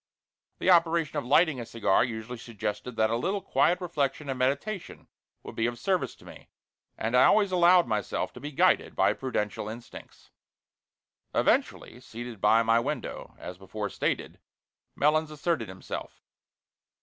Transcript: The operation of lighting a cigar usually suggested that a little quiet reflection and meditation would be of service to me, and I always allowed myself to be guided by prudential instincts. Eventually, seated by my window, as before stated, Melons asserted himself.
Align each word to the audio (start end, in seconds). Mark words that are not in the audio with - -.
The 0.57 0.71
operation 0.71 1.19
of 1.19 1.27
lighting 1.27 1.59
a 1.59 1.65
cigar 1.67 2.03
usually 2.03 2.39
suggested 2.39 2.95
that 2.95 3.11
a 3.11 3.15
little 3.15 3.39
quiet 3.39 3.79
reflection 3.79 4.31
and 4.31 4.39
meditation 4.39 5.07
would 5.43 5.53
be 5.55 5.67
of 5.67 5.77
service 5.77 6.15
to 6.15 6.25
me, 6.25 6.49
and 6.97 7.15
I 7.15 7.25
always 7.25 7.51
allowed 7.51 7.85
myself 7.87 8.33
to 8.33 8.39
be 8.39 8.51
guided 8.51 8.95
by 8.95 9.13
prudential 9.13 9.69
instincts. 9.69 10.31
Eventually, 11.35 11.99
seated 11.99 12.41
by 12.41 12.63
my 12.63 12.79
window, 12.79 13.35
as 13.37 13.59
before 13.59 13.89
stated, 13.91 14.39
Melons 14.95 15.29
asserted 15.29 15.67
himself. 15.69 16.23